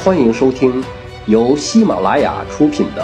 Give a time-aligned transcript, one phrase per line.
[0.00, 0.80] 欢迎收听
[1.26, 3.02] 由喜马拉雅出品的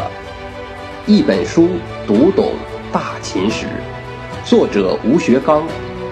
[1.10, 1.68] 《一本书
[2.06, 2.52] 读懂
[2.92, 3.66] 大秦史》，
[4.48, 5.66] 作者吴学刚，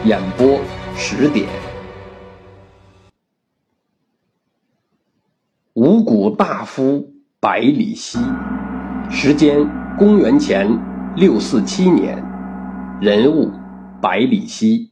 [0.05, 0.59] 演播
[0.97, 1.49] 十点。
[5.75, 8.19] 五谷大夫百里奚，
[9.09, 9.65] 时间
[9.97, 10.69] 公元前
[11.15, 12.21] 六四七年，
[13.01, 13.53] 人物
[14.01, 14.91] 百里奚。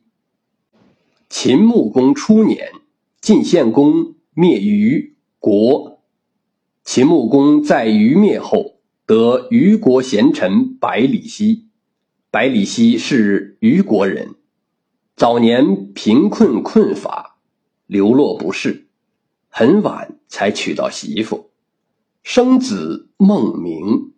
[1.28, 2.70] 秦穆公初年，
[3.20, 5.16] 晋献公灭虞。
[5.40, 6.02] 国，
[6.84, 8.74] 秦穆公在虞灭后，
[9.06, 11.64] 得虞国贤臣百里奚。
[12.30, 14.34] 百里奚是虞国人，
[15.16, 17.38] 早年贫困困乏，
[17.86, 18.88] 流落不仕，
[19.48, 21.48] 很晚才娶到媳妇，
[22.22, 24.12] 生子孟明。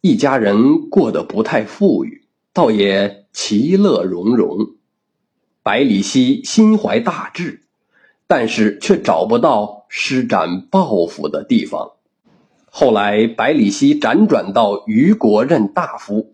[0.00, 4.76] 一家人过得不太富裕，倒也其乐融融。
[5.64, 7.64] 百里奚心怀大志。
[8.30, 11.90] 但是却找不到施展抱负的地方。
[12.70, 16.32] 后来，百里奚辗转到虞国任大夫。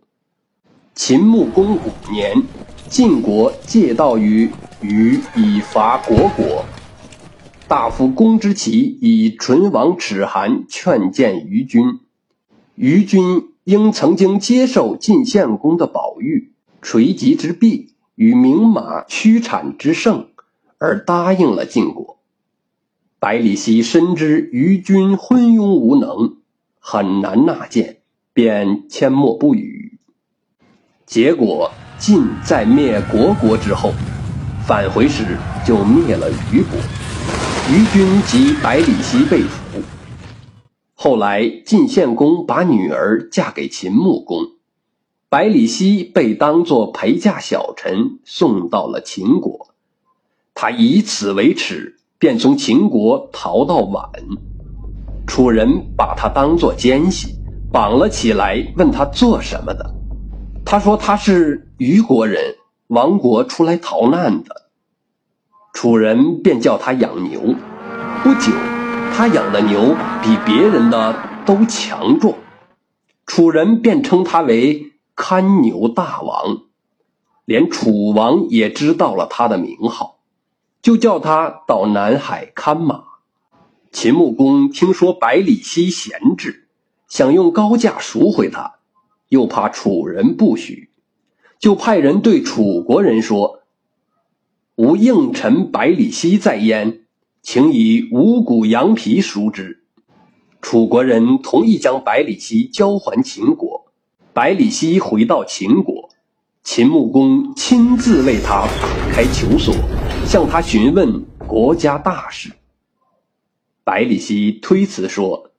[0.94, 1.80] 秦穆公五
[2.12, 2.42] 年，
[2.90, 4.50] 晋国借道于
[4.82, 6.66] 虞以伐虢国。
[7.66, 12.00] 大夫公之奇以唇亡齿寒劝谏虞君。
[12.74, 20.28] 虞君应曾经接受晋献公的宝玉、垂棘之璧与名马驱产之盛。
[20.78, 22.18] 而答应了晋国。
[23.18, 26.36] 百里奚深知虞君昏庸无能，
[26.78, 27.98] 很难纳谏，
[28.32, 29.98] 便缄默不语。
[31.06, 33.92] 结果晋在灭虢国之后，
[34.66, 36.78] 返回时就灭了虞国，
[37.70, 39.80] 虞君及百里奚被俘。
[40.94, 44.38] 后来晋献公把女儿嫁给秦穆公，
[45.28, 49.74] 百里奚被当作陪嫁小臣送到了秦国。
[50.58, 54.08] 他以此为耻，便从秦国逃到宛。
[55.26, 57.34] 楚人把他当作奸细，
[57.70, 59.94] 绑了起来，问他做什么的。
[60.64, 62.54] 他说他是虞国人，
[62.86, 64.70] 亡国出来逃难的。
[65.74, 67.54] 楚人便叫他养牛。
[68.24, 68.50] 不久，
[69.14, 71.14] 他养的牛比别人的
[71.44, 72.32] 都强壮。
[73.26, 76.62] 楚人便称他为看牛大王，
[77.44, 80.15] 连楚王也知道了他的名号。
[80.86, 83.02] 就叫他到南海看马。
[83.90, 86.68] 秦穆公听说百里奚闲置，
[87.08, 88.76] 想用高价赎回他，
[89.28, 90.90] 又怕楚人不许，
[91.58, 93.62] 就派人对楚国人说
[94.78, 97.00] ：“吾应臣百里奚在焉，
[97.42, 99.82] 请以五谷羊皮赎之。”
[100.62, 103.86] 楚国人同意将百里奚交还秦国。
[104.32, 106.05] 百里奚回到秦国，
[106.68, 109.72] 秦穆公亲自为他打开囚所。
[110.26, 112.50] 向他询问国家大事，
[113.84, 115.52] 百里奚推辞说：“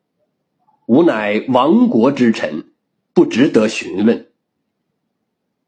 [0.85, 2.66] 吾乃亡国之臣，
[3.13, 4.28] 不值得询问。”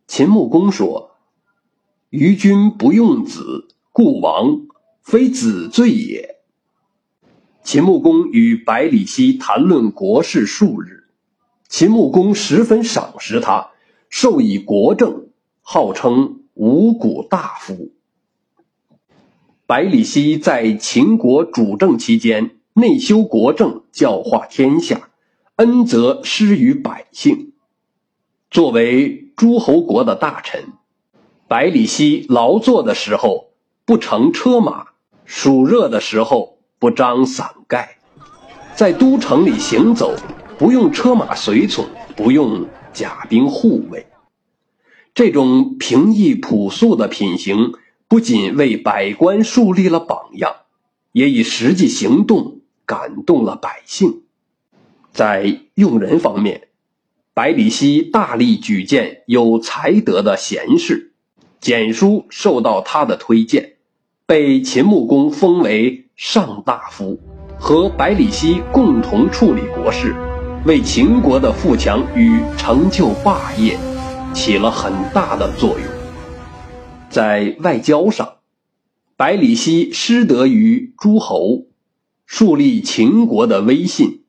[0.07, 1.11] 秦穆公说
[2.11, 4.67] ：“于君不用子，故亡，
[5.01, 6.35] 非子罪也。”
[7.63, 11.05] 秦穆公与百里奚谈论国事数日，
[11.69, 13.69] 秦穆公十分赏识他，
[14.09, 15.28] 授以国政，
[15.71, 17.91] 号称五谷大夫。
[19.67, 25.11] 百里奚在秦国主政期间，内修国政，教化天下，
[25.57, 27.53] 恩泽施于百姓。
[28.49, 30.73] 作为诸侯国的大臣，
[31.47, 33.51] 百里奚劳作的时候
[33.85, 34.87] 不乘车马，
[35.23, 37.97] 暑热的时候不张伞盖，
[38.73, 40.15] 在都城里行走，
[40.57, 44.03] 不用车马随从，不用甲兵护卫。
[45.19, 47.73] 这种平易朴素的品行。
[48.07, 50.55] 不仅为百官树立了榜样，
[51.11, 54.21] 也以实际行动感动了百姓。
[55.11, 56.69] 在用人方面，
[57.33, 61.11] 百里奚大力举荐有才德的贤士，
[61.59, 63.73] 简书受到他的推荐，
[64.25, 67.19] 被秦穆公封为上大夫，
[67.59, 70.15] 和百里奚共同处理国事，
[70.65, 73.77] 为秦国的富强与成就霸业
[74.33, 75.87] 起了很大的作用。
[77.09, 78.35] 在外交上，
[79.15, 81.65] 百里奚失德于诸侯，
[82.25, 84.23] 树立秦国的威信，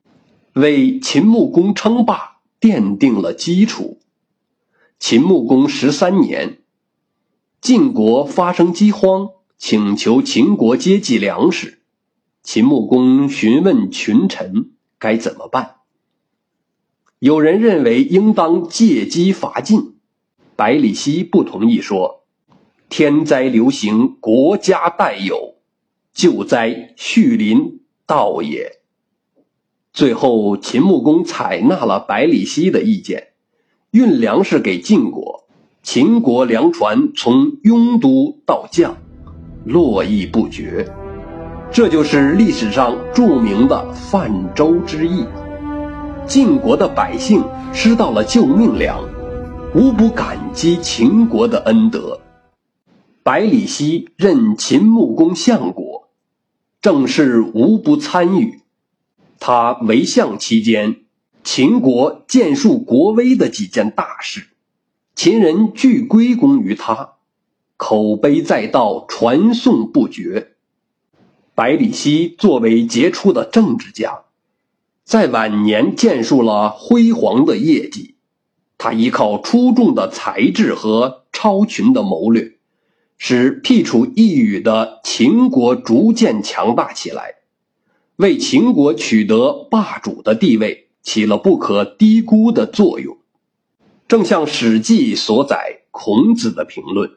[0.54, 3.98] 为秦穆公称霸奠定了基础。
[4.98, 6.58] 秦穆公十三年，
[7.60, 11.80] 晋国发生饥荒，请求秦国接济粮食。
[12.42, 15.76] 秦穆公询问群臣该怎么办。
[17.20, 19.96] 有人认为应当借机伐晋，
[20.56, 22.22] 百里奚不同意说。
[22.88, 25.56] 天灾流行，国家待有；
[26.14, 28.80] 救灾恤邻，道也。
[29.92, 33.28] 最后，秦穆公采纳了百里奚的意见，
[33.90, 35.44] 运粮食给晋国。
[35.82, 38.94] 秦国粮船从雍都到绛，
[39.66, 40.90] 络绎不绝。
[41.70, 45.26] 这就是历史上著名的泛舟之役。
[46.30, 47.42] 晋国的百姓
[47.74, 49.02] 吃到了救命粮，
[49.74, 52.20] 无不感激秦国的恩德。
[53.24, 56.08] 百里奚任秦穆公相国，
[56.80, 58.60] 政事无不参与。
[59.40, 61.00] 他为相期间，
[61.42, 64.46] 秦国建树国威的几件大事，
[65.16, 67.14] 秦人俱归功于他，
[67.76, 70.52] 口碑载道，传颂不绝。
[71.56, 74.20] 百里奚作为杰出的政治家，
[75.10, 78.14] 在晚年建树了辉煌的业绩。
[78.78, 82.58] 他依靠出众的才智和超群的谋略，
[83.18, 87.38] 使辟处一隅的秦国逐渐强大起来。
[88.14, 93.18] 为秦国取得霸主的地位起了不可低估的作用，
[94.06, 97.10] 正像《史记》所载孔子的评论：“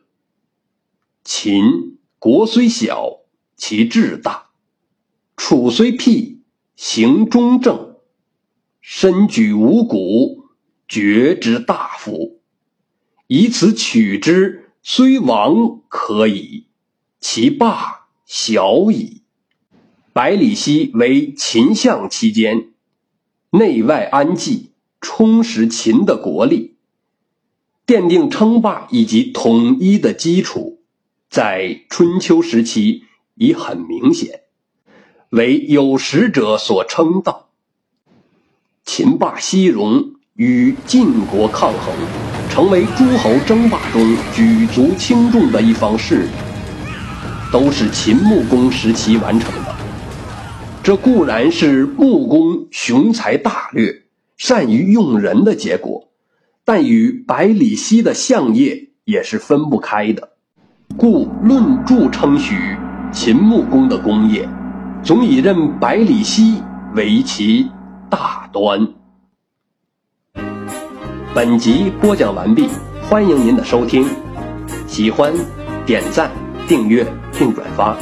[1.23, 3.19] 秦国虽小，
[3.55, 4.49] 其志大；
[5.37, 6.32] 楚虽僻，
[6.75, 7.97] 行中正；
[8.81, 10.45] 身举五谷，
[10.87, 12.41] 决之大夫。
[13.27, 16.67] 以此取之，虽亡可矣，
[17.19, 19.21] 其霸小矣。”
[20.13, 22.69] 百里奚为秦相期间，
[23.49, 24.69] 内外安济，
[25.01, 26.75] 充实秦的国力，
[27.87, 30.83] 奠定称霸以及统一的基础，
[31.31, 34.42] 在春秋时期已很明显，
[35.33, 37.47] 为有识者所称道。
[38.85, 41.91] 秦霸西戎与晋国抗衡，
[42.51, 46.29] 成为诸侯争霸中举足轻重的一方势力，
[47.51, 49.75] 都是秦穆公时期完成的。
[50.83, 54.03] 这固然是穆公雄才大略、
[54.37, 56.09] 善于用人的结果，
[56.63, 60.33] 但与百里奚的相业也是分不开的。
[60.95, 62.77] 故论著称许
[63.11, 64.47] 秦穆公的功业，
[65.03, 66.63] 总以任百里奚
[66.95, 67.69] 为其
[68.09, 68.87] 大端。
[71.35, 72.69] 本集播讲完毕，
[73.09, 74.07] 欢迎您的收听，
[74.87, 75.33] 喜欢
[75.85, 76.31] 点赞、
[76.69, 77.05] 订阅
[77.37, 77.97] 并转发。